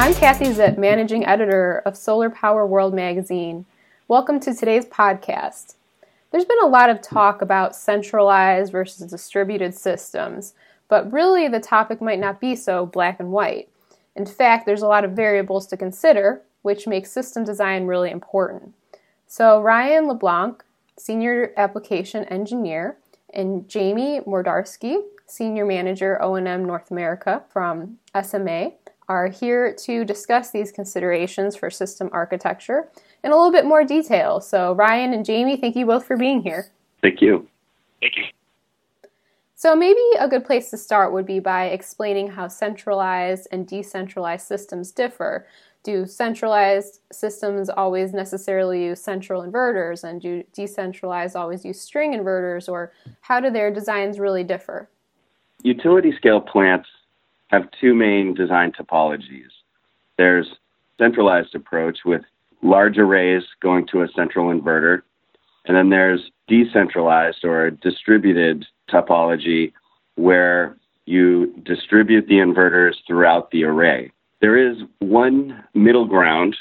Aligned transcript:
I'm 0.00 0.14
Kathy 0.14 0.46
Zipp, 0.46 0.78
managing 0.78 1.26
editor 1.26 1.82
of 1.84 1.94
Solar 1.94 2.30
Power 2.30 2.66
World 2.66 2.94
magazine. 2.94 3.66
Welcome 4.08 4.40
to 4.40 4.54
today's 4.54 4.86
podcast. 4.86 5.74
There's 6.30 6.46
been 6.46 6.62
a 6.62 6.68
lot 6.68 6.88
of 6.88 7.02
talk 7.02 7.42
about 7.42 7.76
centralized 7.76 8.72
versus 8.72 9.10
distributed 9.10 9.74
systems, 9.74 10.54
but 10.88 11.12
really 11.12 11.48
the 11.48 11.60
topic 11.60 12.00
might 12.00 12.18
not 12.18 12.40
be 12.40 12.56
so 12.56 12.86
black 12.86 13.20
and 13.20 13.30
white. 13.30 13.68
In 14.16 14.24
fact, 14.24 14.64
there's 14.64 14.80
a 14.80 14.88
lot 14.88 15.04
of 15.04 15.10
variables 15.10 15.66
to 15.66 15.76
consider, 15.76 16.40
which 16.62 16.86
makes 16.86 17.12
system 17.12 17.44
design 17.44 17.84
really 17.84 18.10
important. 18.10 18.72
So, 19.26 19.60
Ryan 19.60 20.08
LeBlanc, 20.08 20.64
Senior 20.98 21.52
Application 21.58 22.24
Engineer, 22.24 22.96
and 23.34 23.68
Jamie 23.68 24.20
Mordarski, 24.20 25.02
Senior 25.26 25.66
Manager 25.66 26.20
O&M 26.22 26.64
North 26.64 26.90
America 26.90 27.42
from 27.52 27.98
SMA, 28.24 28.72
are 29.10 29.26
here 29.26 29.74
to 29.74 30.04
discuss 30.04 30.52
these 30.52 30.70
considerations 30.70 31.56
for 31.56 31.68
system 31.68 32.08
architecture 32.12 32.88
in 33.24 33.32
a 33.32 33.34
little 33.34 33.50
bit 33.50 33.66
more 33.66 33.82
detail. 33.82 34.40
So, 34.40 34.72
Ryan 34.74 35.12
and 35.12 35.24
Jamie, 35.24 35.56
thank 35.56 35.74
you 35.74 35.84
both 35.84 36.06
for 36.06 36.16
being 36.16 36.40
here. 36.40 36.68
Thank 37.02 37.20
you. 37.20 37.48
Thank 38.00 38.16
you. 38.16 38.24
So, 39.56 39.74
maybe 39.74 40.00
a 40.20 40.28
good 40.28 40.44
place 40.44 40.70
to 40.70 40.76
start 40.76 41.12
would 41.12 41.26
be 41.26 41.40
by 41.40 41.66
explaining 41.66 42.28
how 42.28 42.46
centralized 42.46 43.48
and 43.50 43.66
decentralized 43.66 44.46
systems 44.46 44.92
differ. 44.92 45.44
Do 45.82 46.06
centralized 46.06 47.00
systems 47.10 47.68
always 47.68 48.12
necessarily 48.12 48.84
use 48.84 49.02
central 49.02 49.42
inverters, 49.42 50.04
and 50.04 50.20
do 50.20 50.44
decentralized 50.52 51.34
always 51.34 51.64
use 51.64 51.80
string 51.80 52.12
inverters, 52.12 52.68
or 52.68 52.92
how 53.22 53.40
do 53.40 53.50
their 53.50 53.72
designs 53.72 54.20
really 54.20 54.44
differ? 54.44 54.88
Utility 55.64 56.12
scale 56.16 56.40
plants 56.40 56.88
have 57.50 57.68
two 57.80 57.94
main 57.94 58.34
design 58.34 58.72
topologies. 58.72 59.50
There's 60.16 60.46
centralized 60.98 61.54
approach 61.54 61.98
with 62.04 62.22
large 62.62 62.98
arrays 62.98 63.42
going 63.60 63.86
to 63.88 64.02
a 64.02 64.08
central 64.14 64.48
inverter, 64.48 65.02
and 65.66 65.76
then 65.76 65.90
there's 65.90 66.30
decentralized 66.46 67.44
or 67.44 67.70
distributed 67.70 68.66
topology 68.90 69.72
where 70.16 70.76
you 71.06 71.52
distribute 71.64 72.26
the 72.28 72.34
inverters 72.34 72.94
throughout 73.06 73.50
the 73.50 73.64
array. 73.64 74.12
There 74.40 74.56
is 74.56 74.78
one 75.00 75.64
middle 75.74 76.06
ground 76.06 76.56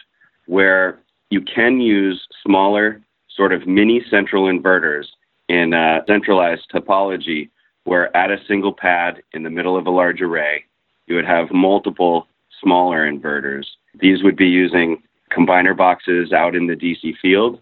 where 0.48 1.00
you 1.30 1.42
can 1.42 1.80
use 1.80 2.28
smaller, 2.44 3.02
sort 3.30 3.54
of 3.54 3.68
mini 3.68 4.04
central 4.10 4.46
inverters 4.46 5.06
in 5.48 5.74
a 5.74 6.00
centralized 6.08 6.70
topology 6.74 7.50
where 7.84 8.16
at 8.16 8.32
a 8.32 8.38
single 8.48 8.74
pad 8.74 9.22
in 9.34 9.44
the 9.44 9.50
middle 9.50 9.78
of 9.78 9.88
a 9.88 9.92
large 9.92 10.22
array, 10.22 10.64
you 11.10 11.16
would 11.16 11.26
have 11.26 11.52
multiple 11.52 12.28
smaller 12.62 13.12
inverters. 13.12 13.66
These 14.00 14.24
would 14.24 14.38
be 14.38 14.48
using 14.48 15.02
combiner 15.32 15.76
boxes 15.76 16.32
out 16.32 16.56
in 16.56 16.68
the 16.68 16.76
DC 16.76 17.18
field 17.18 17.62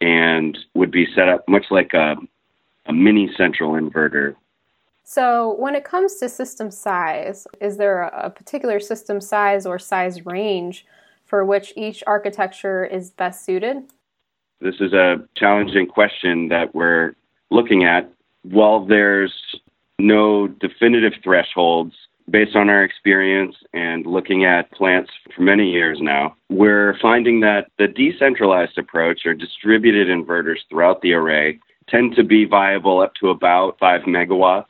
and 0.00 0.56
would 0.74 0.90
be 0.90 1.06
set 1.14 1.28
up 1.28 1.46
much 1.48 1.66
like 1.70 1.92
a, 1.92 2.16
a 2.86 2.92
mini 2.92 3.30
central 3.36 3.72
inverter. 3.72 4.36
So, 5.02 5.56
when 5.58 5.74
it 5.74 5.84
comes 5.84 6.16
to 6.16 6.28
system 6.28 6.70
size, 6.70 7.46
is 7.60 7.78
there 7.78 8.02
a 8.02 8.30
particular 8.30 8.78
system 8.78 9.20
size 9.20 9.64
or 9.64 9.78
size 9.78 10.26
range 10.26 10.86
for 11.24 11.44
which 11.44 11.72
each 11.76 12.04
architecture 12.06 12.84
is 12.84 13.10
best 13.10 13.44
suited? 13.44 13.78
This 14.60 14.76
is 14.80 14.92
a 14.92 15.16
challenging 15.34 15.86
question 15.86 16.48
that 16.48 16.74
we're 16.74 17.14
looking 17.50 17.84
at. 17.84 18.12
While 18.42 18.84
there's 18.84 19.32
no 19.98 20.46
definitive 20.46 21.14
thresholds 21.24 21.94
based 22.30 22.56
on 22.56 22.68
our 22.68 22.84
experience 22.84 23.56
and 23.72 24.06
looking 24.06 24.44
at 24.44 24.70
plants 24.72 25.10
for 25.34 25.42
many 25.42 25.70
years 25.70 25.98
now, 26.00 26.36
we're 26.50 26.96
finding 27.00 27.40
that 27.40 27.70
the 27.78 27.88
decentralized 27.88 28.78
approach 28.78 29.22
or 29.24 29.34
distributed 29.34 30.08
inverters 30.08 30.58
throughout 30.68 31.00
the 31.02 31.12
array 31.12 31.58
tend 31.88 32.14
to 32.16 32.24
be 32.24 32.44
viable 32.44 33.00
up 33.00 33.14
to 33.14 33.30
about 33.30 33.78
5 33.78 34.02
megawatts. 34.02 34.66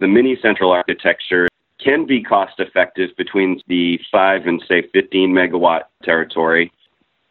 The 0.00 0.08
mini 0.08 0.36
central 0.40 0.70
architecture 0.72 1.48
can 1.82 2.06
be 2.06 2.22
cost 2.22 2.58
effective 2.58 3.10
between 3.16 3.60
the 3.68 4.00
5 4.10 4.46
and 4.46 4.62
say 4.66 4.88
15 4.92 5.30
megawatt 5.30 5.82
territory. 6.02 6.72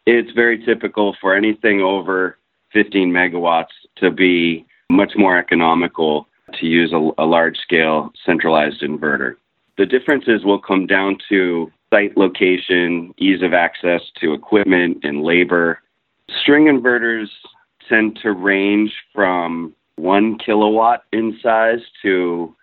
It's 0.06 0.32
very 0.34 0.64
typical 0.64 1.16
for 1.20 1.36
anything 1.36 1.82
over 1.82 2.38
15 2.74 3.12
megawatts 3.12 3.74
to 3.98 4.12
be 4.12 4.66
much 4.90 5.14
more 5.16 5.38
economical 5.38 6.28
to 6.60 6.66
use 6.66 6.94
a, 6.94 7.12
a 7.18 7.26
large 7.26 7.58
scale 7.58 8.12
centralized 8.26 8.82
inverter. 8.82 9.36
The 9.78 9.86
differences 9.86 10.44
will 10.46 10.60
come 10.60 10.86
down 10.86 11.18
to 11.30 11.72
site 11.94 12.18
location, 12.18 13.14
ease 13.18 13.42
of 13.42 13.54
access 13.54 14.02
to 14.22 14.34
equipment 14.34 15.00
and 15.04 15.24
labor. 15.24 15.80
String 16.42 16.66
inverters 16.66 17.28
tend 17.90 18.20
to 18.22 18.32
range 18.32 18.94
from 19.14 19.74
one 19.96 20.38
kilowatt 20.38 21.04
in 21.12 21.38
size 21.42 21.82
to 22.02 22.56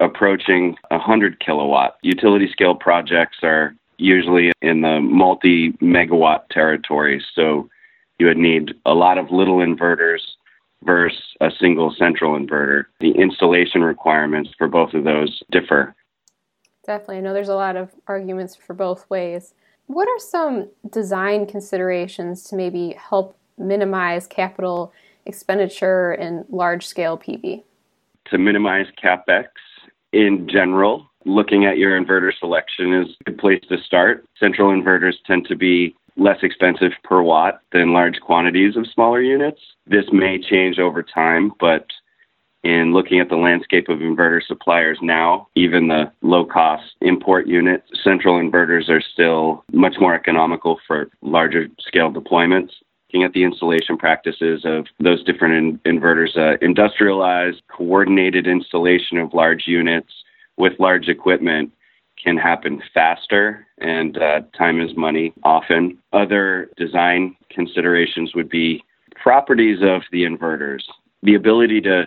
approaching 0.00 0.76
100 0.88 1.40
kilowatt. 1.40 1.96
Utility 2.02 2.48
scale 2.50 2.74
projects 2.74 3.38
are 3.42 3.74
usually 3.98 4.50
in 4.62 4.80
the 4.80 5.00
multi 5.00 5.72
megawatt 5.82 6.48
territory, 6.50 7.22
so 7.34 7.68
you 8.18 8.26
would 8.26 8.38
need 8.38 8.74
a 8.86 8.94
lot 8.94 9.18
of 9.18 9.30
little 9.30 9.58
inverters 9.58 10.20
versus 10.84 11.20
a 11.40 11.50
single 11.60 11.94
central 11.98 12.38
inverter. 12.38 12.84
The 13.00 13.12
installation 13.12 13.82
requirements 13.82 14.50
for 14.56 14.68
both 14.68 14.94
of 14.94 15.04
those 15.04 15.42
differ. 15.50 15.94
Definitely. 16.84 17.18
I 17.18 17.20
know 17.20 17.34
there's 17.34 17.48
a 17.48 17.54
lot 17.54 17.76
of 17.76 17.90
arguments 18.06 18.56
for 18.56 18.74
both 18.74 19.08
ways. 19.10 19.54
What 19.86 20.08
are 20.08 20.18
some 20.18 20.68
design 20.90 21.46
considerations 21.46 22.44
to 22.44 22.56
maybe 22.56 22.96
help 22.98 23.36
minimize 23.58 24.26
capital 24.26 24.92
expenditure 25.26 26.14
in 26.14 26.44
large 26.48 26.86
scale 26.86 27.18
PV? 27.18 27.62
To 28.30 28.38
minimize 28.38 28.86
capex 29.02 29.48
in 30.12 30.48
general, 30.48 31.10
looking 31.26 31.66
at 31.66 31.76
your 31.76 32.00
inverter 32.00 32.32
selection 32.38 32.94
is 32.94 33.08
a 33.20 33.24
good 33.30 33.38
place 33.38 33.60
to 33.68 33.78
start. 33.78 34.24
Central 34.38 34.70
inverters 34.70 35.14
tend 35.26 35.46
to 35.46 35.56
be 35.56 35.94
less 36.16 36.38
expensive 36.42 36.92
per 37.04 37.22
watt 37.22 37.60
than 37.72 37.92
large 37.92 38.20
quantities 38.20 38.76
of 38.76 38.86
smaller 38.92 39.20
units. 39.20 39.60
This 39.86 40.06
may 40.12 40.40
change 40.40 40.78
over 40.78 41.02
time, 41.02 41.52
but 41.60 41.86
in 42.62 42.92
looking 42.92 43.20
at 43.20 43.28
the 43.28 43.36
landscape 43.36 43.88
of 43.88 44.00
inverter 44.00 44.42
suppliers 44.46 44.98
now, 45.00 45.48
even 45.54 45.88
the 45.88 46.12
low 46.22 46.44
cost 46.44 46.84
import 47.00 47.46
units, 47.46 47.88
central 48.04 48.34
inverters 48.38 48.88
are 48.88 49.00
still 49.00 49.64
much 49.72 49.94
more 49.98 50.14
economical 50.14 50.78
for 50.86 51.08
larger 51.22 51.68
scale 51.78 52.12
deployments. 52.12 52.70
Looking 53.08 53.24
at 53.24 53.32
the 53.32 53.44
installation 53.44 53.96
practices 53.96 54.62
of 54.64 54.86
those 55.00 55.24
different 55.24 55.80
in- 55.86 55.98
inverters, 55.98 56.36
uh, 56.36 56.58
industrialized, 56.60 57.62
coordinated 57.68 58.46
installation 58.46 59.18
of 59.18 59.34
large 59.34 59.66
units 59.66 60.12
with 60.56 60.78
large 60.78 61.08
equipment 61.08 61.72
can 62.22 62.36
happen 62.36 62.82
faster 62.92 63.66
and 63.78 64.18
uh, 64.18 64.42
time 64.56 64.80
is 64.80 64.94
money 64.96 65.32
often. 65.42 65.98
Other 66.12 66.70
design 66.76 67.36
considerations 67.48 68.34
would 68.34 68.50
be 68.50 68.84
properties 69.16 69.78
of 69.82 70.02
the 70.12 70.24
inverters, 70.24 70.82
the 71.22 71.34
ability 71.34 71.80
to 71.82 72.06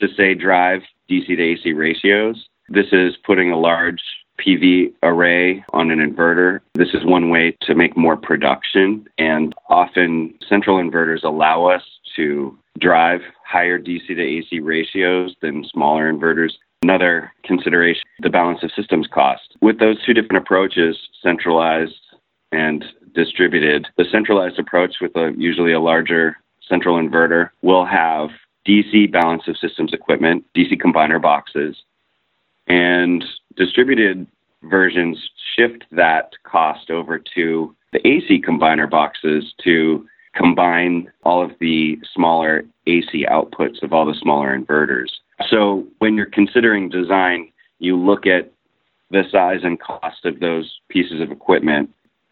to 0.00 0.08
say 0.16 0.34
drive 0.34 0.82
DC 1.10 1.26
to 1.26 1.42
AC 1.42 1.72
ratios. 1.72 2.48
This 2.68 2.86
is 2.92 3.16
putting 3.24 3.52
a 3.52 3.58
large 3.58 4.02
PV 4.38 4.92
array 5.02 5.64
on 5.72 5.90
an 5.90 5.98
inverter. 5.98 6.60
This 6.74 6.94
is 6.94 7.04
one 7.04 7.30
way 7.30 7.56
to 7.62 7.74
make 7.74 7.96
more 7.96 8.16
production, 8.16 9.06
and 9.18 9.54
often 9.68 10.34
central 10.48 10.78
inverters 10.78 11.24
allow 11.24 11.66
us 11.66 11.82
to 12.16 12.56
drive 12.78 13.20
higher 13.44 13.78
DC 13.78 14.06
to 14.08 14.22
AC 14.22 14.60
ratios 14.60 15.34
than 15.40 15.64
smaller 15.72 16.12
inverters. 16.12 16.52
Another 16.82 17.32
consideration, 17.44 18.02
the 18.20 18.30
balance 18.30 18.62
of 18.62 18.70
systems 18.76 19.06
cost. 19.12 19.56
With 19.60 19.78
those 19.78 20.02
two 20.04 20.12
different 20.12 20.42
approaches, 20.42 20.98
centralized 21.22 21.94
and 22.52 22.84
distributed, 23.14 23.88
the 23.96 24.04
centralized 24.10 24.58
approach 24.58 24.96
with 25.00 25.16
a, 25.16 25.32
usually 25.36 25.72
a 25.72 25.80
larger 25.80 26.36
central 26.68 26.96
inverter 26.96 27.50
will 27.62 27.86
have 27.86 28.30
DC 28.66 29.10
balance 29.12 29.42
of 29.46 29.56
systems 29.58 29.92
equipment, 29.92 30.44
DC 30.56 30.80
combiner 30.80 31.20
boxes, 31.20 31.76
and 32.66 33.24
distributed 33.56 34.26
versions 34.64 35.30
shift 35.54 35.84
that 35.92 36.32
cost 36.42 36.90
over 36.90 37.22
to 37.34 37.74
the 37.92 38.06
AC 38.06 38.42
combiner 38.46 38.90
boxes 38.90 39.54
to 39.62 40.06
combine 40.34 41.10
all 41.24 41.42
of 41.42 41.52
the 41.60 41.98
smaller 42.12 42.64
AC 42.86 43.26
outputs 43.30 43.82
of 43.82 43.92
all 43.92 44.04
the 44.04 44.14
smaller 44.20 44.58
inverters. 44.58 45.08
So 45.48 45.86
when 45.98 46.14
you're 46.14 46.26
considering 46.26 46.88
design, 46.88 47.50
you 47.78 47.96
look 47.96 48.26
at 48.26 48.50
the 49.10 49.22
size 49.30 49.60
and 49.62 49.80
cost 49.80 50.24
of 50.24 50.40
those 50.40 50.80
pieces 50.88 51.20
of 51.20 51.30
equipment. 51.30 51.90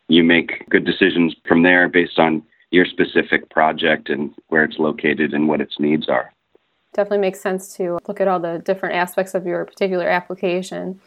You 0.08 0.24
make 0.24 0.68
good 0.68 0.84
decisions 0.84 1.34
from 1.46 1.62
there 1.62 1.88
based 1.88 2.18
on 2.18 2.42
your 2.74 2.84
specific 2.84 3.48
project 3.50 4.08
and 4.08 4.34
where 4.48 4.64
it's 4.64 4.78
located 4.78 5.32
and 5.32 5.48
what 5.48 5.60
its 5.60 5.78
needs 5.78 6.08
are. 6.08 6.32
Definitely 6.92 7.18
makes 7.18 7.40
sense 7.40 7.74
to 7.76 7.98
look 8.06 8.20
at 8.20 8.28
all 8.28 8.40
the 8.40 8.58
different 8.64 8.96
aspects 8.96 9.34
of 9.34 9.46
your 9.46 9.64
particular 9.64 10.08
application. 10.08 11.00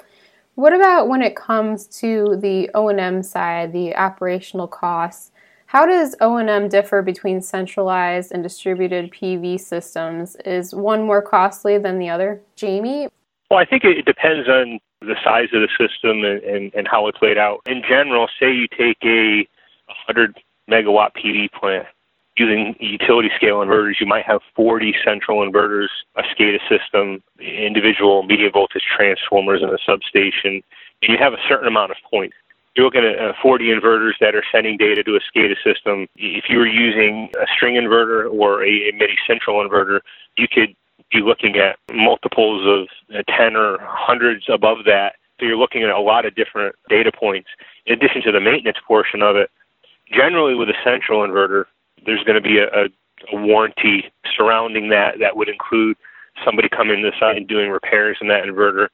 What 0.55 0.73
about 0.73 1.07
when 1.07 1.21
it 1.21 1.35
comes 1.35 1.85
to 1.99 2.37
the 2.41 2.69
O&M 2.73 3.21
side, 3.21 3.73
the 3.73 3.95
operational 3.95 4.67
costs? 4.67 5.31
How 5.67 5.85
does 5.85 6.15
O&M 6.21 6.69
differ 6.69 7.01
between 7.01 7.41
centralized 7.41 8.31
and 8.31 8.41
distributed 8.41 9.11
PV 9.11 9.59
systems? 9.59 10.37
Is 10.45 10.73
one 10.73 11.03
more 11.03 11.21
costly 11.21 11.77
than 11.77 11.99
the 11.99 12.09
other? 12.09 12.41
Jamie? 12.55 13.09
Well, 13.51 13.59
I 13.59 13.65
think 13.65 13.83
it 13.83 14.05
depends 14.05 14.47
on 14.47 14.79
the 15.01 15.15
size 15.23 15.49
of 15.53 15.61
the 15.61 15.69
system 15.77 16.23
and, 16.23 16.41
and, 16.43 16.73
and 16.73 16.87
how 16.87 17.07
it's 17.07 17.21
laid 17.21 17.37
out. 17.37 17.59
In 17.65 17.81
general, 17.87 18.27
say 18.39 18.51
you 18.51 18.67
take 18.69 18.97
a 19.03 19.47
100 20.07 20.39
megawatt 20.69 21.11
PV 21.15 21.51
plant 21.51 21.87
using 22.37 22.75
utility 22.79 23.29
scale 23.35 23.57
inverters, 23.57 23.99
you 23.99 24.05
might 24.05 24.25
have 24.25 24.41
40 24.55 24.93
central 25.03 25.39
inverters, 25.39 25.87
a 26.15 26.21
SCADA 26.21 26.59
system, 26.69 27.23
individual 27.39 28.23
medium 28.23 28.51
voltage 28.53 28.83
transformers 28.95 29.61
in 29.63 29.69
a 29.69 29.77
substation, 29.85 30.61
and 31.01 31.09
you 31.09 31.17
have 31.19 31.33
a 31.33 31.41
certain 31.49 31.67
amount 31.67 31.91
of 31.91 31.97
points. 32.09 32.35
You're 32.75 32.85
looking 32.85 33.03
at 33.03 33.17
uh, 33.17 33.33
40 33.41 33.65
inverters 33.65 34.13
that 34.21 34.35
are 34.35 34.43
sending 34.51 34.77
data 34.77 35.03
to 35.03 35.15
a 35.15 35.19
SCADA 35.19 35.55
system. 35.63 36.07
If 36.15 36.45
you 36.47 36.59
were 36.59 36.67
using 36.67 37.29
a 37.41 37.47
string 37.55 37.73
inverter 37.73 38.31
or 38.31 38.63
a, 38.63 38.89
a 38.89 38.91
mini 38.93 39.17
central 39.25 39.67
inverter, 39.67 40.01
you 40.37 40.47
could 40.47 40.75
be 41.11 41.21
looking 41.21 41.55
at 41.55 41.79
multiples 41.91 42.67
of 42.67 43.17
uh, 43.17 43.23
10 43.35 43.55
or 43.55 43.79
hundreds 43.81 44.45
above 44.47 44.79
that. 44.85 45.13
So 45.39 45.45
you're 45.45 45.57
looking 45.57 45.83
at 45.83 45.89
a 45.89 45.99
lot 45.99 46.25
of 46.25 46.35
different 46.35 46.75
data 46.87 47.11
points. 47.11 47.49
In 47.87 47.93
addition 47.93 48.21
to 48.23 48.31
the 48.31 48.41
maintenance 48.41 48.77
portion 48.87 49.23
of 49.23 49.35
it, 49.35 49.49
generally 50.11 50.55
with 50.55 50.69
a 50.69 50.77
central 50.83 51.21
inverter, 51.25 51.65
there's 52.05 52.23
going 52.23 52.41
to 52.41 52.47
be 52.47 52.59
a, 52.59 52.67
a, 52.67 52.85
a 53.33 53.41
warranty 53.41 54.11
surrounding 54.35 54.89
that 54.89 55.19
that 55.19 55.35
would 55.35 55.49
include 55.49 55.97
somebody 56.45 56.69
coming 56.69 57.01
to 57.01 57.09
the 57.09 57.17
site 57.19 57.37
and 57.37 57.47
doing 57.47 57.69
repairs 57.69 58.17
in 58.21 58.27
that 58.27 58.43
inverter 58.43 58.87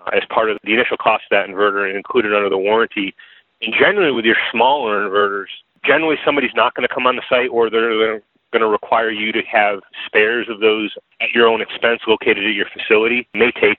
uh, 0.00 0.10
as 0.12 0.22
part 0.30 0.50
of 0.50 0.58
the 0.64 0.74
initial 0.74 0.96
cost 0.96 1.24
of 1.24 1.30
that 1.30 1.48
inverter 1.48 1.86
and 1.86 1.96
included 1.96 2.34
under 2.34 2.48
the 2.48 2.58
warranty. 2.58 3.14
And 3.62 3.74
generally, 3.74 4.12
with 4.12 4.24
your 4.24 4.36
smaller 4.50 5.08
inverters, 5.08 5.46
generally 5.84 6.16
somebody's 6.24 6.54
not 6.54 6.74
going 6.74 6.86
to 6.86 6.92
come 6.92 7.06
on 7.06 7.16
the 7.16 7.22
site 7.28 7.50
or 7.50 7.70
they're 7.70 8.20
going 8.52 8.62
to 8.62 8.68
require 8.68 9.10
you 9.10 9.32
to 9.32 9.42
have 9.42 9.80
spares 10.06 10.48
of 10.48 10.60
those 10.60 10.94
at 11.20 11.30
your 11.30 11.46
own 11.46 11.60
expense 11.60 12.00
located 12.06 12.46
at 12.46 12.54
your 12.54 12.66
facility. 12.72 13.28
It 13.32 13.38
may 13.38 13.52
take 13.52 13.78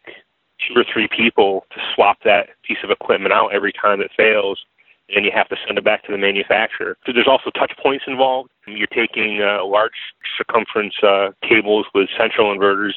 two 0.68 0.80
or 0.80 0.86
three 0.92 1.08
people 1.08 1.66
to 1.72 1.82
swap 1.94 2.18
that 2.24 2.50
piece 2.64 2.78
of 2.84 2.92
equipment 2.92 3.34
out 3.34 3.54
every 3.54 3.72
time 3.72 4.02
it 4.02 4.12
fails 4.16 4.60
and 5.16 5.26
you 5.26 5.32
have 5.34 5.50
to 5.50 5.56
send 5.66 5.78
it 5.78 5.84
back 5.84 6.04
to 6.06 6.12
the 6.12 6.18
manufacturer. 6.18 6.98
So 7.06 7.12
there's 7.14 7.28
also 7.28 7.50
touch 7.52 7.74
points 7.82 8.06
involved. 8.08 8.52
You're 8.68 8.88
taking 8.88 9.42
uh, 9.42 9.66
large 9.66 9.98
circumference 10.38 10.94
uh, 11.02 11.30
cables 11.42 11.88
with 11.94 12.10
central 12.18 12.56
inverters 12.56 12.94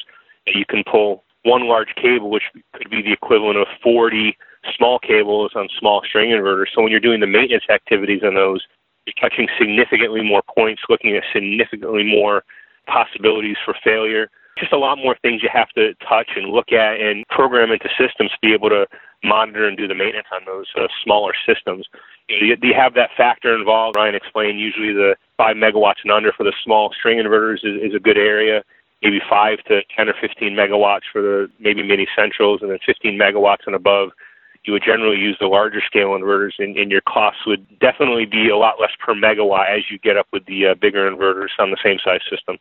you 0.47 0.65
can 0.67 0.83
pull 0.89 1.23
one 1.43 1.67
large 1.67 1.93
cable, 1.95 2.29
which 2.29 2.43
could 2.73 2.89
be 2.89 3.01
the 3.01 3.11
equivalent 3.11 3.57
of 3.57 3.67
40 3.81 4.37
small 4.77 4.99
cables 4.99 5.51
on 5.55 5.67
small 5.79 6.01
string 6.07 6.31
inverters. 6.31 6.67
So 6.73 6.81
when 6.81 6.91
you're 6.91 7.01
doing 7.01 7.19
the 7.19 7.27
maintenance 7.27 7.65
activities 7.69 8.21
on 8.23 8.35
those, 8.35 8.65
you're 9.05 9.13
touching 9.19 9.47
significantly 9.59 10.21
more 10.23 10.41
points, 10.55 10.81
looking 10.89 11.15
at 11.15 11.23
significantly 11.33 12.03
more 12.03 12.43
possibilities 12.87 13.57
for 13.65 13.75
failure. 13.83 14.29
Just 14.57 14.71
a 14.71 14.77
lot 14.77 14.97
more 14.97 15.15
things 15.21 15.41
you 15.41 15.49
have 15.51 15.69
to 15.69 15.93
touch 16.07 16.31
and 16.35 16.49
look 16.49 16.71
at 16.71 16.99
and 17.01 17.25
program 17.29 17.71
into 17.71 17.89
systems 17.97 18.31
to 18.31 18.37
be 18.41 18.53
able 18.53 18.69
to 18.69 18.85
monitor 19.23 19.67
and 19.67 19.77
do 19.77 19.87
the 19.87 19.95
maintenance 19.95 20.27
on 20.33 20.45
those 20.45 20.67
uh, 20.77 20.87
smaller 21.03 21.33
systems. 21.47 21.87
You, 22.29 22.55
you 22.61 22.73
have 22.75 22.93
that 22.93 23.09
factor 23.15 23.55
involved. 23.55 23.95
Ryan 23.95 24.15
explained 24.15 24.59
usually 24.59 24.93
the 24.93 25.15
5 25.37 25.55
megawatts 25.55 26.03
and 26.03 26.11
under 26.11 26.31
for 26.31 26.43
the 26.43 26.53
small 26.63 26.91
string 26.97 27.17
inverters 27.17 27.63
is, 27.63 27.81
is 27.81 27.95
a 27.95 27.99
good 27.99 28.17
area. 28.17 28.63
Maybe 29.01 29.19
5 29.29 29.57
to 29.69 29.81
10 29.95 30.09
or 30.09 30.13
15 30.21 30.53
megawatts 30.53 31.07
for 31.11 31.21
the 31.21 31.49
maybe 31.59 31.83
mini 31.83 32.07
centrals, 32.15 32.61
and 32.61 32.71
then 32.71 32.79
15 32.85 33.17
megawatts 33.17 33.65
and 33.65 33.75
above 33.75 34.11
you 34.65 34.73
would 34.73 34.83
generally 34.83 35.17
use 35.17 35.37
the 35.39 35.47
larger 35.47 35.81
scale 35.85 36.09
inverters, 36.09 36.53
and, 36.57 36.77
and, 36.77 36.89
your 36.89 37.01
costs 37.01 37.41
would 37.45 37.67
definitely 37.79 38.25
be 38.25 38.49
a 38.49 38.57
lot 38.57 38.75
less 38.79 38.91
per 38.97 39.13
megawatt 39.13 39.69
as 39.69 39.83
you 39.91 39.99
get 39.99 40.17
up 40.17 40.27
with 40.31 40.45
the 40.45 40.67
uh, 40.67 40.75
bigger 40.75 41.09
inverters 41.09 41.49
on 41.59 41.71
the 41.71 41.77
same 41.83 41.97
size 42.03 42.21
system. 42.29 42.57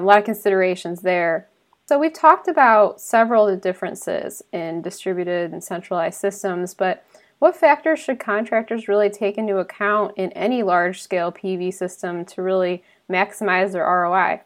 A 0.00 0.04
lot 0.04 0.18
of 0.18 0.24
considerations 0.24 1.02
there. 1.02 1.48
So 1.86 1.98
we've 1.98 2.12
talked 2.12 2.48
about 2.48 3.00
several 3.00 3.54
differences 3.56 4.42
in 4.52 4.80
distributed 4.80 5.52
and 5.52 5.62
centralized 5.62 6.18
systems, 6.18 6.72
but 6.72 7.04
what 7.40 7.56
factors 7.56 7.98
should 7.98 8.20
contractors 8.20 8.86
really 8.86 9.10
take 9.10 9.36
into 9.36 9.58
account 9.58 10.12
in 10.16 10.30
any 10.32 10.62
large 10.62 11.02
scale 11.02 11.32
PV 11.32 11.74
system 11.74 12.24
to 12.26 12.42
really 12.42 12.82
maximize 13.10 13.72
their 13.72 13.84
ROI? 13.84 14.40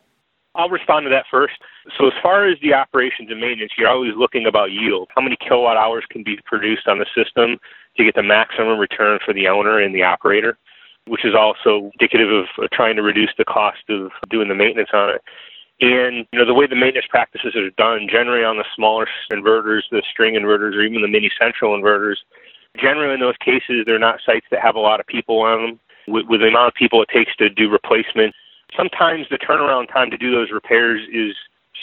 I'll 0.56 0.71
respond 0.71 1.05
to 1.05 1.11
that 1.11 1.27
first. 1.31 1.55
So, 1.99 2.06
as 2.06 2.12
far 2.23 2.49
as 2.49 2.56
the 2.62 2.75
operations 2.75 3.31
and 3.31 3.41
maintenance, 3.41 3.73
you're 3.77 3.89
always 3.89 4.12
looking 4.17 4.47
about 4.47 4.71
yield. 4.71 5.09
How 5.15 5.21
many 5.21 5.37
kilowatt 5.37 5.77
hours 5.77 6.05
can 6.09 6.23
be 6.23 6.39
produced 6.47 6.87
on 6.87 6.99
the 6.99 7.06
system 7.15 7.59
to 7.97 8.05
get 8.05 8.15
the 8.15 8.23
maximum 8.23 8.79
return 8.79 9.19
for 9.25 9.35
the 9.35 9.49
owner 9.49 9.81
and 9.81 9.95
the 9.95 10.05
operator, 10.05 10.56
which 11.06 11.25
is 11.25 11.35
also 11.35 11.91
indicative 11.99 12.31
of 12.31 12.47
uh, 12.62 12.69
trying 12.73 12.97
to 12.97 13.03
reduce 13.03 13.31
the 13.37 13.45
cost 13.45 13.83
of 13.89 14.11
doing 14.31 14.49
the 14.49 14.55
maintenance 14.55 14.91
on 14.93 15.11
it. 15.11 15.23
And 15.81 16.27
you 16.33 16.39
know 16.39 16.47
the 16.47 16.55
way 16.55 16.67
the 16.67 16.77
maintenance 16.77 17.06
practices 17.11 17.56
are 17.56 17.71
done, 17.71 18.06
generally 18.11 18.45
on 18.45 18.56
the 18.56 18.65
smaller 18.75 19.09
inverters, 19.33 19.83
the 19.91 20.03
string 20.11 20.35
inverters, 20.35 20.75
or 20.75 20.83
even 20.83 21.03
the 21.03 21.09
mini 21.09 21.31
central 21.39 21.77
inverters, 21.77 22.17
generally 22.81 23.15
in 23.15 23.21
those 23.21 23.37
cases 23.39 23.85
they're 23.85 23.99
not 23.99 24.21
sites 24.25 24.47
that 24.51 24.61
have 24.61 24.77
a 24.77 24.81
lot 24.81 25.01
of 25.01 25.06
people 25.06 25.41
on 25.41 25.62
them. 25.62 25.81
With, 26.06 26.27
with 26.29 26.41
the 26.43 26.49
amount 26.49 26.69
of 26.69 26.75
people 26.75 27.03
it 27.03 27.09
takes 27.09 27.35
to 27.37 27.49
do 27.49 27.71
replacement, 27.71 28.35
sometimes 28.77 29.27
the 29.31 29.39
turnaround 29.39 29.91
time 29.91 30.11
to 30.11 30.19
do 30.19 30.31
those 30.31 30.51
repairs 30.53 31.01
is 31.11 31.35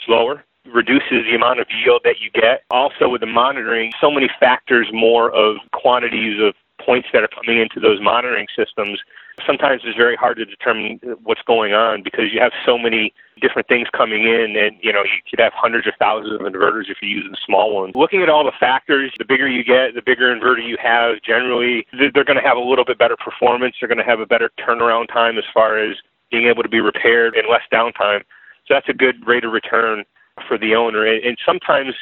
slower 0.05 0.45
reduces 0.65 1.25
the 1.25 1.35
amount 1.35 1.59
of 1.59 1.67
yield 1.83 2.01
that 2.03 2.19
you 2.19 2.29
get. 2.31 2.63
Also, 2.69 3.09
with 3.09 3.21
the 3.21 3.27
monitoring, 3.27 3.91
so 3.99 4.11
many 4.11 4.29
factors 4.39 4.87
more 4.93 5.31
of 5.31 5.57
quantities 5.73 6.39
of 6.41 6.53
points 6.85 7.07
that 7.13 7.23
are 7.23 7.29
coming 7.29 7.59
into 7.59 7.79
those 7.79 8.01
monitoring 8.01 8.47
systems. 8.55 8.99
Sometimes 9.45 9.81
it's 9.85 9.97
very 9.97 10.15
hard 10.15 10.37
to 10.37 10.45
determine 10.45 10.99
what's 11.23 11.41
going 11.41 11.73
on 11.73 12.03
because 12.03 12.25
you 12.33 12.39
have 12.39 12.51
so 12.65 12.77
many 12.77 13.13
different 13.39 13.67
things 13.67 13.87
coming 13.95 14.23
in, 14.23 14.55
and 14.55 14.77
you 14.81 14.93
know 14.93 15.03
you 15.03 15.21
could 15.29 15.39
have 15.39 15.53
hundreds 15.55 15.87
of 15.87 15.93
thousands 15.97 16.33
of 16.33 16.41
inverters 16.41 16.89
if 16.89 16.97
you're 17.01 17.09
using 17.09 17.33
small 17.45 17.73
ones. 17.75 17.95
Looking 17.95 18.21
at 18.21 18.29
all 18.29 18.43
the 18.43 18.51
factors, 18.59 19.11
the 19.17 19.25
bigger 19.25 19.47
you 19.47 19.63
get, 19.63 19.95
the 19.95 20.01
bigger 20.05 20.33
inverter 20.33 20.65
you 20.65 20.77
have. 20.81 21.21
Generally, 21.25 21.87
they're 22.13 22.25
going 22.25 22.41
to 22.41 22.47
have 22.47 22.57
a 22.57 22.61
little 22.61 22.85
bit 22.85 22.97
better 22.99 23.17
performance. 23.17 23.75
They're 23.79 23.89
going 23.89 23.97
to 23.97 24.09
have 24.09 24.19
a 24.19 24.27
better 24.27 24.51
turnaround 24.59 25.07
time 25.07 25.37
as 25.37 25.45
far 25.53 25.79
as 25.79 25.97
being 26.29 26.47
able 26.47 26.63
to 26.63 26.69
be 26.69 26.79
repaired 26.79 27.35
and 27.35 27.47
less 27.49 27.63
downtime. 27.71 28.21
So 28.67 28.75
that's 28.75 28.89
a 28.89 28.93
good 28.93 29.27
rate 29.27 29.43
of 29.43 29.51
return 29.51 30.05
for 30.47 30.57
the 30.57 30.75
owner. 30.75 31.05
And 31.05 31.37
sometimes 31.45 31.93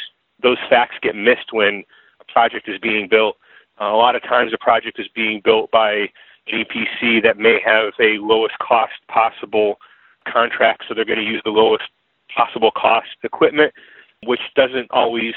those 0.42 0.58
facts 0.70 0.96
get 1.02 1.16
missed 1.16 1.52
when 1.52 1.84
a 2.20 2.32
project 2.32 2.70
is 2.70 2.80
being 2.80 3.08
built. 3.10 3.38
Uh, 3.80 3.86
a 3.86 3.96
lot 3.96 4.16
of 4.16 4.24
times 4.24 4.54
a 4.54 4.58
project 4.58 5.00
is 5.00 5.08
being 5.16 5.42
built 5.44 5.72
by 5.72 6.10
an 6.48 6.66
EPC 6.66 7.24
that 7.24 7.38
may 7.38 7.60
have 7.64 7.94
a 8.00 8.18
lowest 8.20 8.58
cost 8.60 8.94
possible 9.08 9.80
contract, 10.28 10.84
so 10.88 10.94
they're 10.94 11.06
going 11.06 11.20
to 11.20 11.26
use 11.26 11.42
the 11.46 11.52
lowest 11.52 11.86
possible 12.36 12.72
cost 12.72 13.08
equipment, 13.24 13.74
which 14.26 14.42
doesn't 14.56 14.90
always 14.92 15.34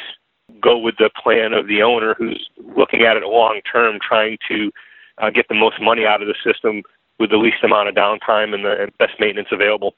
go 0.61 0.77
with 0.77 0.97
the 0.99 1.11
plan 1.23 1.53
of 1.53 1.67
the 1.67 1.83
owner 1.83 2.15
who's 2.19 2.49
looking 2.77 3.03
at 3.03 3.17
it 3.17 3.23
long 3.23 3.61
term, 3.71 3.99
trying 4.07 4.37
to 4.49 4.71
uh, 5.19 5.31
get 5.31 5.47
the 5.49 5.55
most 5.55 5.81
money 5.81 6.05
out 6.05 6.21
of 6.21 6.29
the 6.29 6.35
system 6.45 6.83
with 7.19 7.31
the 7.31 7.37
least 7.37 7.63
amount 7.63 7.89
of 7.89 7.95
downtime 7.95 8.55
and 8.55 8.65
the 8.65 8.91
best 8.99 9.13
maintenance 9.21 9.49
available. 9.53 9.95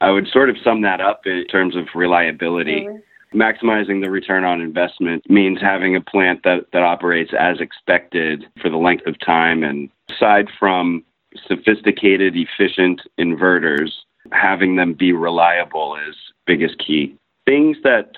I 0.00 0.10
would 0.10 0.26
sort 0.32 0.50
of 0.50 0.56
sum 0.64 0.82
that 0.82 1.00
up 1.00 1.26
in 1.26 1.46
terms 1.46 1.76
of 1.76 1.84
reliability. 1.94 2.86
Mm-hmm. 2.88 2.96
Maximizing 3.34 4.02
the 4.02 4.10
return 4.10 4.44
on 4.44 4.60
investment 4.60 5.28
means 5.30 5.60
having 5.60 5.96
a 5.96 6.00
plant 6.00 6.42
that, 6.44 6.66
that 6.72 6.82
operates 6.82 7.32
as 7.38 7.60
expected 7.60 8.44
for 8.60 8.68
the 8.68 8.76
length 8.76 9.06
of 9.06 9.18
time. 9.20 9.62
And 9.62 9.88
aside 10.10 10.48
from 10.58 11.04
sophisticated, 11.46 12.34
efficient 12.36 13.00
inverters, 13.18 13.90
having 14.32 14.76
them 14.76 14.92
be 14.94 15.12
reliable 15.12 15.96
is 16.08 16.14
biggest 16.46 16.78
key. 16.78 17.16
Things 17.46 17.78
that 17.84 18.12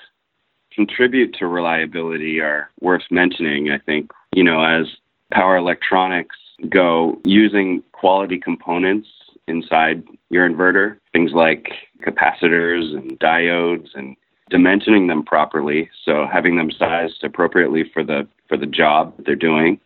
contribute 0.73 1.33
to 1.39 1.47
reliability 1.47 2.41
are 2.41 2.69
worth 2.81 3.03
mentioning, 3.09 3.71
I 3.71 3.79
think. 3.79 4.11
You 4.33 4.43
know, 4.43 4.63
as 4.63 4.87
power 5.31 5.55
electronics 5.57 6.35
go, 6.69 7.19
using 7.25 7.83
quality 7.93 8.37
components 8.37 9.07
inside 9.47 10.03
your 10.29 10.49
inverter, 10.49 10.97
things 11.13 11.31
like 11.33 11.69
capacitors 12.05 12.93
and 12.95 13.17
diodes 13.19 13.87
and 13.95 14.15
dimensioning 14.51 15.07
them 15.07 15.23
properly, 15.23 15.89
so 16.03 16.27
having 16.31 16.55
them 16.55 16.71
sized 16.71 17.23
appropriately 17.23 17.83
for 17.93 18.03
the 18.03 18.27
for 18.47 18.57
the 18.57 18.67
job 18.67 19.13
they're 19.25 19.35
doing 19.35 19.79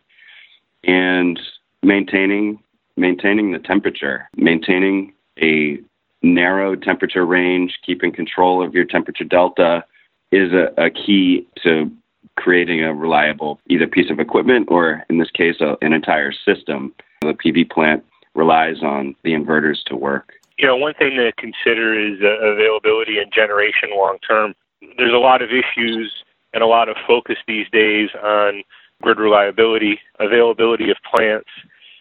and 0.84 1.40
maintaining 1.82 2.58
maintaining 2.96 3.52
the 3.52 3.58
temperature, 3.58 4.28
maintaining 4.36 5.12
a 5.40 5.78
narrow 6.22 6.76
temperature 6.76 7.24
range, 7.24 7.78
keeping 7.84 8.12
control 8.12 8.64
of 8.64 8.74
your 8.74 8.84
temperature 8.84 9.24
delta 9.24 9.84
is 10.32 10.52
a, 10.52 10.68
a 10.76 10.90
key 10.90 11.46
to 11.62 11.90
creating 12.36 12.84
a 12.84 12.94
reliable 12.94 13.58
either 13.68 13.86
piece 13.86 14.10
of 14.10 14.20
equipment 14.20 14.68
or 14.70 15.02
in 15.08 15.18
this 15.18 15.30
case 15.30 15.56
a, 15.60 15.76
an 15.82 15.92
entire 15.92 16.32
system. 16.32 16.94
The 17.22 17.34
PV 17.34 17.70
plant 17.70 18.04
relies 18.34 18.82
on 18.82 19.14
the 19.24 19.32
inverters 19.32 19.82
to 19.86 19.96
work. 19.96 20.34
You 20.60 20.66
know, 20.66 20.76
one 20.76 20.92
thing 20.92 21.16
to 21.16 21.32
consider 21.38 21.98
is 21.98 22.20
uh, 22.20 22.36
availability 22.44 23.16
and 23.16 23.32
generation 23.32 23.96
long 23.96 24.18
term. 24.18 24.54
There's 24.98 25.14
a 25.14 25.16
lot 25.16 25.40
of 25.40 25.48
issues 25.48 26.12
and 26.52 26.62
a 26.62 26.66
lot 26.66 26.90
of 26.90 26.96
focus 27.06 27.36
these 27.48 27.66
days 27.72 28.10
on 28.22 28.62
grid 29.00 29.18
reliability, 29.18 29.98
availability 30.18 30.90
of 30.90 30.98
plants. 31.14 31.48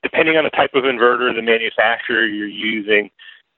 Depending 0.03 0.35
on 0.35 0.43
the 0.43 0.49
type 0.49 0.71
of 0.73 0.83
inverter, 0.83 1.33
the 1.33 1.41
manufacturer 1.41 2.25
you're 2.25 2.47
using, 2.47 3.09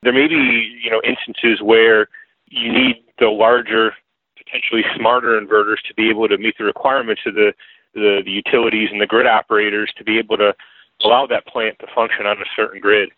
there 0.04 0.14
may 0.14 0.28
be 0.28 0.70
you 0.84 0.92
know 0.92 1.02
instances 1.04 1.64
where 1.64 2.08
you 2.52 2.72
need 2.72 3.04
the 3.18 3.30
larger, 3.30 3.94
potentially 4.38 4.84
smarter 4.96 5.42
inverters 5.42 5.82
to 5.88 5.96
be 5.96 6.12
able 6.12 6.28
to 6.28 6.38
meet 6.38 6.54
the 6.60 6.64
requirements 6.64 7.22
of 7.26 7.34
the, 7.34 7.54
the, 7.96 8.22
the 8.24 8.32
utilities 8.32 8.90
and 8.92 9.02
the 9.02 9.08
grid 9.08 9.26
operators 9.26 9.92
to 9.98 10.04
be 10.04 10.20
able 10.20 10.38
to 10.38 10.54
allow 11.04 11.26
that 11.26 11.48
plant 11.48 11.80
to 11.80 11.88
function 11.96 12.28
on 12.28 12.38
a 12.38 12.46
certain 12.56 12.80
grid. 12.80 13.10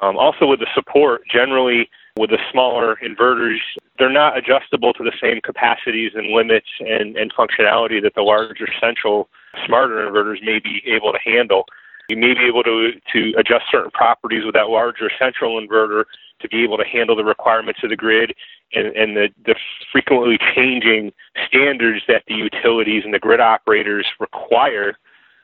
Um, 0.00 0.16
also, 0.16 0.46
with 0.46 0.60
the 0.60 0.66
support, 0.74 1.22
generally 1.30 1.88
with 2.18 2.30
the 2.30 2.38
smaller 2.50 2.96
inverters, 3.02 3.58
they're 3.98 4.12
not 4.12 4.36
adjustable 4.36 4.92
to 4.94 5.04
the 5.04 5.12
same 5.20 5.40
capacities 5.40 6.12
and 6.14 6.28
limits 6.32 6.66
and, 6.80 7.16
and 7.16 7.32
functionality 7.34 8.02
that 8.02 8.14
the 8.14 8.22
larger 8.22 8.66
central 8.80 9.28
smarter 9.66 10.06
inverters 10.08 10.42
may 10.42 10.58
be 10.58 10.82
able 10.86 11.12
to 11.12 11.18
handle. 11.24 11.64
You 12.08 12.16
may 12.16 12.34
be 12.34 12.44
able 12.46 12.62
to, 12.64 12.92
to 13.12 13.32
adjust 13.38 13.64
certain 13.70 13.90
properties 13.90 14.44
with 14.44 14.54
that 14.54 14.68
larger 14.68 15.10
central 15.18 15.60
inverter 15.60 16.04
to 16.40 16.48
be 16.48 16.62
able 16.62 16.76
to 16.76 16.84
handle 16.84 17.16
the 17.16 17.24
requirements 17.24 17.80
of 17.82 17.90
the 17.90 17.96
grid 17.96 18.34
and, 18.74 18.88
and 18.88 19.16
the, 19.16 19.28
the 19.46 19.54
frequently 19.90 20.38
changing 20.54 21.12
standards 21.46 22.02
that 22.08 22.24
the 22.28 22.34
utilities 22.34 23.04
and 23.04 23.14
the 23.14 23.18
grid 23.18 23.40
operators 23.40 24.06
require 24.20 24.98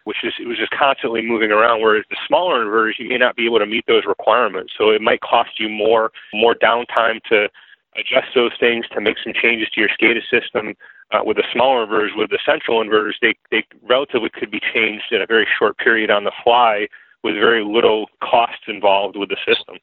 which 0.05 0.19
is 0.23 0.33
it 0.41 0.47
was 0.47 0.59
just 0.59 0.73
constantly 0.73 1.23
moving 1.23 1.51
around. 1.51 1.81
Whereas 1.81 2.05
the 2.11 2.17
smaller 2.27 2.65
inverters, 2.65 2.99
you 2.99 3.09
may 3.09 3.19
not 3.19 3.37
be 3.37 3.47
able 3.47 3.59
to 3.59 3.67
meet 3.67 3.85
those 3.87 4.05
requirements, 4.07 4.73
so 4.77 4.91
it 4.91 5.01
might 5.01 5.21
cost 5.21 5.59
you 5.59 5.69
more 5.69 6.11
more 6.33 6.55
downtime 6.55 7.23
to 7.25 7.49
adjust 7.97 8.29
those 8.35 8.53
things 8.59 8.87
to 8.93 9.01
make 9.01 9.17
some 9.23 9.33
changes 9.33 9.69
to 9.71 9.81
your 9.81 9.91
SCADA 9.91 10.21
system. 10.31 10.75
Uh, 11.13 11.23
with 11.25 11.37
the 11.37 11.45
smaller 11.53 11.85
inverters, 11.85 12.17
with 12.17 12.31
the 12.31 12.39
central 12.47 12.83
inverters, 12.83 13.15
they 13.21 13.35
they 13.51 13.65
relatively 13.83 14.31
could 14.31 14.51
be 14.51 14.61
changed 14.73 15.07
in 15.11 15.21
a 15.21 15.27
very 15.27 15.47
short 15.59 15.77
period 15.79 16.11
on 16.11 16.25
the 16.25 16.33
fly 16.45 16.87
with 17.23 17.35
very 17.35 17.65
little 17.65 18.07
costs 18.23 18.65
involved 18.69 19.17
with 19.17 19.29
the 19.29 19.37
system. 19.47 19.77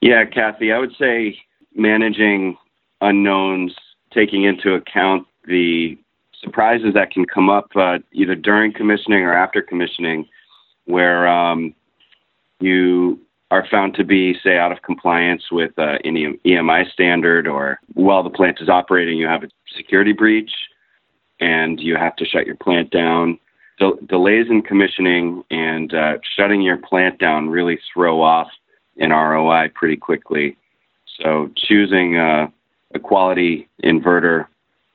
Yeah, 0.00 0.24
Kathy, 0.24 0.72
I 0.72 0.78
would 0.78 0.94
say 0.98 1.38
managing 1.74 2.56
unknowns, 3.00 3.74
taking 4.12 4.44
into 4.44 4.74
account 4.74 5.26
the 5.46 5.98
surprises 6.44 6.94
that 6.94 7.10
can 7.10 7.24
come 7.24 7.50
up 7.50 7.70
uh, 7.74 7.98
either 8.12 8.36
during 8.36 8.72
commissioning 8.72 9.22
or 9.22 9.32
after 9.32 9.60
commissioning, 9.60 10.28
where 10.84 11.26
um, 11.26 11.74
you 12.60 13.18
are 13.50 13.66
found 13.70 13.94
to 13.94 14.04
be, 14.04 14.36
say, 14.42 14.58
out 14.58 14.72
of 14.72 14.82
compliance 14.82 15.44
with 15.50 15.76
uh, 15.78 15.98
any 16.04 16.38
EMI 16.44 16.90
standard, 16.92 17.46
or 17.46 17.80
while 17.94 18.22
the 18.22 18.30
plant 18.30 18.58
is 18.60 18.68
operating, 18.68 19.16
you 19.16 19.26
have 19.26 19.42
a 19.42 19.48
security 19.76 20.12
breach 20.12 20.50
and 21.40 21.80
you 21.80 21.96
have 21.96 22.16
to 22.16 22.24
shut 22.24 22.46
your 22.46 22.56
plant 22.56 22.90
down. 22.90 23.38
Del- 23.78 23.98
delays 24.06 24.46
in 24.48 24.62
commissioning 24.62 25.42
and 25.50 25.92
uh, 25.94 26.14
shutting 26.36 26.62
your 26.62 26.76
plant 26.76 27.18
down 27.18 27.48
really 27.48 27.78
throw 27.92 28.22
off 28.22 28.48
an 28.98 29.10
ROI 29.10 29.70
pretty 29.74 29.96
quickly. 29.96 30.56
So 31.20 31.50
choosing 31.56 32.16
uh, 32.16 32.48
a 32.94 32.98
quality 32.98 33.68
inverter 33.82 34.46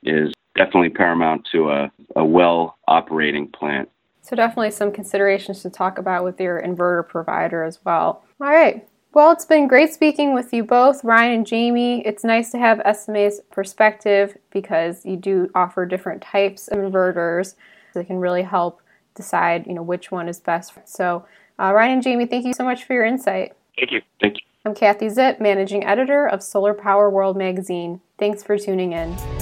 is 0.04 0.34
definitely 0.56 0.90
paramount 0.90 1.48
to 1.52 1.70
a, 1.70 1.92
a 2.16 2.26
well 2.26 2.78
operating 2.88 3.48
plant. 3.48 3.90
So, 4.22 4.36
definitely 4.36 4.72
some 4.72 4.92
considerations 4.92 5.62
to 5.64 5.70
talk 5.70 5.98
about 5.98 6.24
with 6.24 6.40
your 6.40 6.62
inverter 6.62 7.08
provider 7.08 7.64
as 7.64 7.80
well. 7.84 8.24
All 8.42 8.50
right. 8.50 8.88
Well, 9.12 9.32
it's 9.32 9.46
been 9.46 9.68
great 9.68 9.92
speaking 9.92 10.36
with 10.36 10.54
you 10.54 10.64
both, 10.64 11.04
Ryan 11.04 11.34
and 11.34 11.48
Jamie. 11.48 12.06
It's 12.06 12.24
nice 12.24 12.52
to 12.52 12.60
have 12.60 12.80
SMA's 12.96 13.42
perspective 13.52 14.38
because 14.52 15.04
you 15.04 15.18
do 15.18 15.50
offer 15.56 15.86
different 15.88 16.22
types 16.22 16.68
of 16.68 16.78
inverters 16.78 17.56
that 17.96 18.06
can 18.06 18.18
really 18.18 18.44
help 18.44 18.82
decide, 19.16 19.66
you 19.66 19.74
know, 19.74 19.82
which 19.82 20.12
one 20.12 20.30
is 20.30 20.40
best. 20.40 20.74
So, 20.86 21.26
uh, 21.60 21.74
Ryan 21.74 21.94
and 21.94 22.04
Jamie, 22.04 22.28
thank 22.28 22.46
you 22.46 22.54
so 22.54 22.64
much 22.64 22.84
for 22.84 22.94
your 22.94 23.06
insight. 23.06 23.54
Thank 23.78 23.92
you. 23.92 24.02
Thank 24.22 24.36
you. 24.36 24.42
I'm 24.66 24.76
Kathy 24.76 25.08
Zipp, 25.08 25.40
managing 25.40 25.86
editor 25.86 26.28
of 26.28 26.44
Solar 26.44 26.74
Power 26.74 27.10
World 27.10 27.36
magazine. 27.36 28.02
Thanks 28.18 28.44
for 28.44 28.58
tuning 28.58 28.94
in. 28.94 29.39